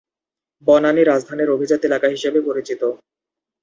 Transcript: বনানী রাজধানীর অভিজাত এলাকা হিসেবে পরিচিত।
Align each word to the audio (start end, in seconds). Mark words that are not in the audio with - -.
বনানী 0.67 1.01
রাজধানীর 1.03 1.53
অভিজাত 1.55 1.81
এলাকা 1.87 2.07
হিসেবে 2.07 2.39
পরিচিত। 2.47 2.81